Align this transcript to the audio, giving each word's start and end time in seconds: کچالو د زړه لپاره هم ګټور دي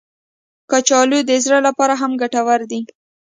کچالو 0.71 1.19
د 1.29 1.31
زړه 1.45 1.59
لپاره 1.67 1.93
هم 2.01 2.11
ګټور 2.21 2.59
دي 2.71 2.81